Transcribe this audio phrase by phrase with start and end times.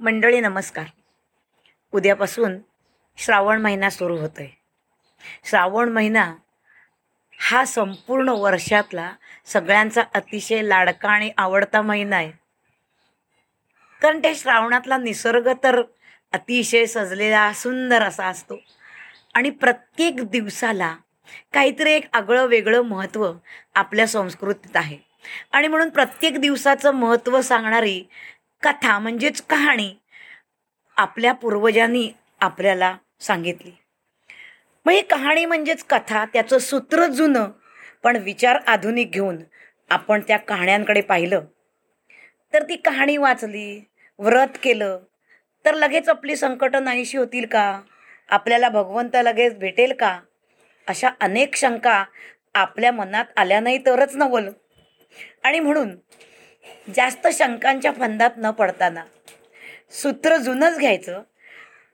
[0.00, 0.84] मंडळी नमस्कार.
[1.92, 2.58] उद्यापासून
[3.16, 4.56] श्रावण महिना सुरू होतो आहे
[5.44, 6.34] श्रावण महिना
[7.40, 9.12] हा संपूर्ण वर्षातला
[9.44, 12.32] सगळ्यांचा अतिशय लाडका आणि आवडता महिना आहे.
[14.02, 15.82] कारण ते श्रावणातला निसर्ग तर
[16.32, 18.56] अतिशय सजलेला सुंदर असा असतो.
[19.34, 20.96] आणि प्रत्येक दिवसाला
[21.52, 23.32] काहीतरी एक आगळं वेगळं महत्त्व
[23.74, 24.98] आपल्या संस्कृतीत आहे.
[25.52, 28.04] आणि म्हणून प्रत्येक दिवसाचं महत्त्व सांगणारी
[28.64, 29.94] कथा म्हणजेच कहाणी
[30.96, 33.70] आपल्या पूर्वजांनी आपल्याला सांगितली.
[34.86, 37.50] मग ही कहाणी म्हणजेच कथा त्याचं सूत्र जुनं
[38.02, 39.36] पण विचार आधुनिक घेऊन
[39.90, 41.40] आपण त्या कहाण्यांकडे पाहिलं.
[42.52, 43.84] तर ती कहाणी वाचली
[44.18, 44.98] व्रत केलं
[45.64, 47.80] तर लगेच आपली संकटं नाहीशी होतील का?
[48.28, 50.20] आपल्याला भगवंत लगेच भेटेल का?
[50.88, 52.04] अशा अनेक शंका
[52.54, 54.48] आपल्या मनात आल्या नाही तरच नवल.
[55.42, 55.96] आणि म्हणून
[56.96, 59.04] जास्त शंकांच्या फंदात न पडताना.
[60.02, 61.22] सूत्र जुनंच घ्यायचं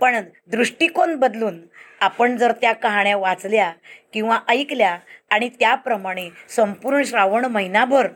[0.00, 1.60] पण दृष्टिकोन बदलून
[2.00, 3.72] आपण जर त्या कहाण्या वाचल्या
[4.12, 4.96] किंवा ऐकल्या
[5.30, 8.06] आणि त्याप्रमाणे संपूर्ण श्रावण महिनाभर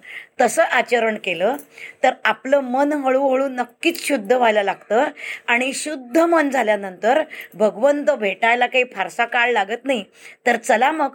[0.41, 1.57] तसं आचरण केलं
[2.03, 5.05] तर आपलं मन हळूहळू नक्कीच शुद्ध व्हायला लागतं
[5.47, 7.23] आणि शुद्ध मन झाल्यानंतर
[7.55, 10.05] भगवंत भेटायला काही फारसा काळ लागत नाही
[10.47, 11.14] तर चला मग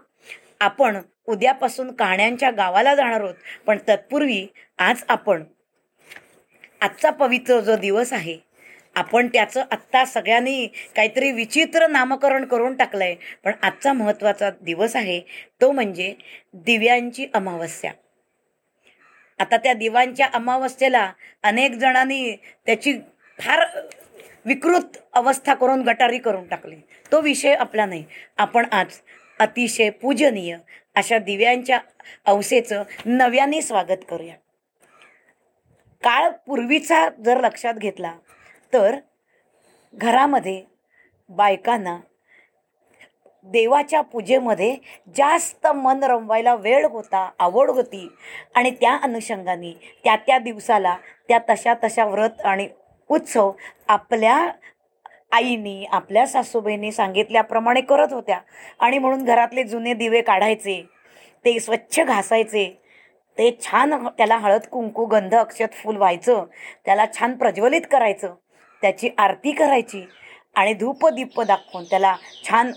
[0.66, 3.34] आपण उद्यापासून कहाण्यांच्या गावाला जाणार आहोत
[3.66, 4.46] पण तत्पूर्वी
[4.78, 5.44] आज आपण
[6.82, 8.38] आजचा पवित्र जो दिवस आहे
[8.96, 15.20] आपण त्याचं आत्ता सगळ्यांनी काहीतरी विचित्र नामकरण करून टाकलं आहे पण आजचा महत्त्वाचा दिवस आहे
[15.62, 16.14] तो म्हणजे
[16.54, 17.92] दिव्यांची अमावस्या.
[19.40, 21.12] आता त्या दिव्यांच्या अमावस्येला
[21.44, 22.94] अनेक जणांनी त्याची
[23.40, 23.66] फार
[24.46, 26.76] विकृत अवस्था करून गटारी करून टाकली.
[27.12, 28.04] तो विषय आपला नाही.
[28.38, 29.00] आपण आज
[29.40, 30.58] अतिशय पूजनीय
[30.96, 31.80] अशा दिव्यांच्या
[32.26, 34.36] अवसेचं नव्याने स्वागत करूया.
[36.04, 38.14] काळ पूर्वीचा जर लक्षात घेतला
[38.74, 38.96] तर
[39.94, 40.62] घरामध्ये
[41.30, 41.98] बायकांना
[43.46, 44.76] देवाच्या पूजेमध्ये
[45.16, 48.08] जास्त मन रमवायला वेळ होता आवड होती
[48.56, 49.72] आणि त्या अनुषंगाने
[50.04, 50.96] त्या त्या दिवसाला
[51.28, 52.68] त्या तशा तशा व्रत आणि
[53.10, 53.52] उत्सव
[53.88, 54.38] आपल्या
[55.36, 58.40] आईनी आपल्या सासूबाईंनी सांगितल्याप्रमाणे करत होत्या.
[58.80, 60.82] आणि म्हणून घरातले जुने दिवे काढायचे
[61.46, 62.82] ते स्वच्छ घासायचे.
[63.38, 66.46] ते छान त्याला हळद कुंकू गंध अक्षत फूल व्हायचं.
[66.86, 68.34] त्याला छान प्रज्वलित करायचं.
[68.82, 70.06] त्याची आरती करायची.
[70.56, 72.16] आणि धूप दीप दाखवून त्याला
[72.50, 72.72] छान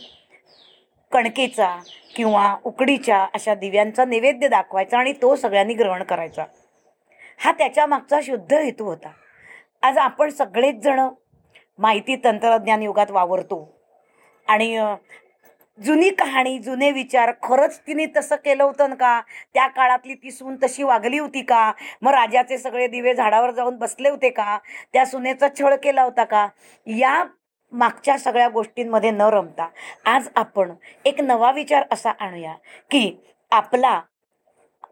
[1.12, 1.76] कणकेचा
[2.16, 6.44] किंवा उकडीच्या अशा दिव्यांचा नैवेद्य दाखवायचा आणि तो सगळ्यांनी ग्रहण करायचा.
[7.38, 9.08] हा त्याच्या मागचा शुद्ध हेतू होता.
[9.82, 11.08] आज आपण सगळेच जणं
[11.78, 13.74] माहिती तंत्रज्ञान युगात वावरतो.
[14.48, 14.78] आणि
[15.78, 19.20] जुनी कहाणी जुने विचार खरंच तिने तसं केलं होतं का?
[19.54, 21.72] त्या काळातली ती सून तशी वागली होती का?
[22.02, 24.58] मग राजाचे सगळे दिवे झाडावर जाऊन बसले होते का?
[24.92, 26.46] त्या सुनेचा छळ केला होता का?
[26.86, 27.24] या
[27.72, 29.68] मागच्या सगळ्या गोष्टींमध्ये न रमता
[30.04, 30.72] आज आपण
[31.04, 32.54] एक नवा विचार असा आणूया
[32.90, 33.10] की
[33.52, 34.00] आपला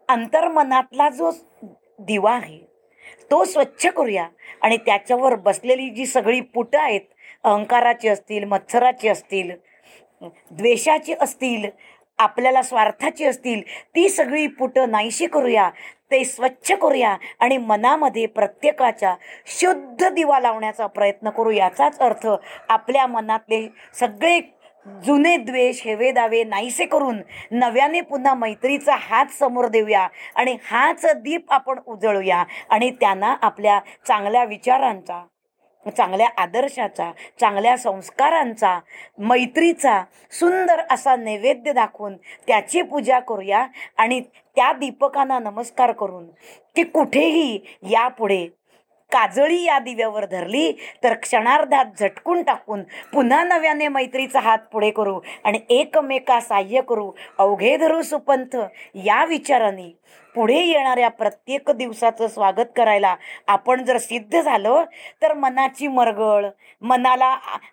[0.09, 1.31] अंतर्मनातला जो
[1.99, 2.59] दिवा आहे
[3.31, 4.27] तो स्वच्छ करूया.
[4.61, 7.01] आणि त्याच्यावर बसलेली जी सगळी पुटं आहेत
[7.43, 9.51] अहंकाराची असतील मत्सराची असतील
[10.21, 11.69] द्वेषाची असतील
[12.19, 13.61] आपल्याला स्वार्थाची असतील
[13.95, 15.69] ती सगळी पुटं नाहीशी करूया.
[16.11, 19.13] ते स्वच्छ करूया आणि मनामध्ये प्रत्येकाच्या
[19.59, 21.51] शुद्ध दिवा लावण्याचा प्रयत्न करू.
[21.51, 22.27] याचाच अर्थ
[22.69, 23.67] आपल्या मनातले
[23.99, 24.39] सगळे
[25.05, 27.19] जुने द्वेष हेवे दावे नाहीसे करून
[27.51, 34.43] नव्याने पुन्हा मैत्रीचा हात समोर देऊया आणि हाच दीप आपण उजळूया आणि त्यांना आपल्या चांगल्या
[34.43, 35.23] विचारांचा
[35.85, 38.79] चांगल्या आदर्शाचा चांगल्या संस्कारांचा
[39.19, 42.15] मैत्रीचा सुंदर असा नैवेद्य दाखवून
[42.47, 43.65] त्याची पूजा करूया
[43.97, 44.19] आणि
[44.57, 46.25] त्या दीपकांना नमस्कार करून
[46.75, 47.59] की कुठेही
[47.89, 48.47] यापुढे
[49.11, 50.71] काजळी या दिव्यावर धरली
[51.03, 52.81] तर क्षणार्धात झटकून टाकून
[53.13, 57.11] पुन्हा नव्याने मैत्रीचा हात पुढे करू आणि एकमेका साह्य करू.
[57.37, 58.55] अवघे धरू सुपंथ
[58.95, 59.89] या विचाराने.
[60.37, 63.15] पुढे येणाऱ्या प्रत्येक दिवसाचं स्वागत करायला
[63.47, 64.75] आपण जर सिद्ध झालो
[65.21, 66.45] तर मनाची मरगळ
[66.81, 67.29] मनाला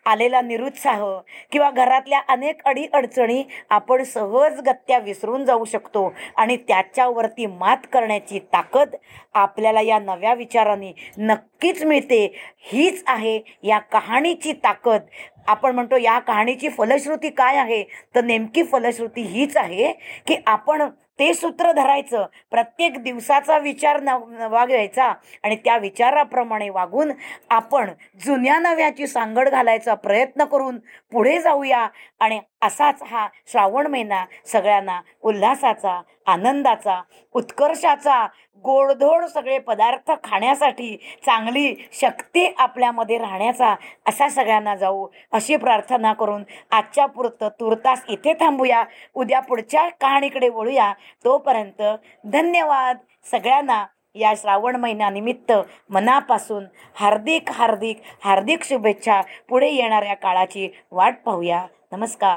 [0.07, 1.05] आलेला निरुत्साह
[1.53, 8.97] किंवा घरातल्या अनेक अडी अडचणी आपण सहजगत्या विसरून जाऊ शकतो आणि त्याच्यावरती मात करण्याची ताकद
[9.35, 12.27] आपल्याला या नव्या विचाराने नक्कीच मिळते.
[12.63, 15.01] हीच आहे या कहाणीची ताकद.
[15.47, 17.83] आपण म्हणतो या कहाणीची फलश्रुती काय आहे?
[18.15, 19.93] तर नेमकी फलश्रुती हीच आहे
[20.27, 20.83] की आपण
[21.19, 22.25] ते सूत्र धरायचं.
[22.51, 25.13] प्रत्येक दिवसाचा विचार न नवा घ्यायचा
[25.43, 27.13] आणि त्या विचाराप्रमाणे वागून
[27.51, 27.91] आपण
[28.25, 30.79] जुन्या नव्याची सांगड घालायचा प्रयत्न करून
[31.13, 31.87] पुढे जाऊया
[32.21, 37.01] आणि असाच हा श्रावण महिना सगळ्यांना उल्हासाचा आनंदाचा
[37.35, 38.27] उत्कर्षाचा
[38.65, 40.97] गोडधोड सगळे पदार्थ खाण्यासाठी
[41.27, 43.75] चांगली शक्ती आपल्यामध्ये राहण्याचा
[44.07, 48.85] असा सगळ्यांना जाऊ अशी प्रार्थना करून आजच्या पुरतं तुर्तास इथे थांबूया.
[49.15, 50.93] उद्या पुढच्या कहाणीकडे वळूया.
[51.25, 51.83] तोपर्यंत
[52.25, 52.97] धन्यवाद
[53.31, 53.85] सगळ्यांना
[54.15, 55.53] या श्रावण महिन्यानिमित्त
[55.91, 56.65] मनापासून
[56.97, 61.67] हार्दिक हार्दिक हार्दिक शुभेच्छा पुढे येणाऱ्या काळाची वाट पाहूया.
[61.93, 62.33] नमस्कार.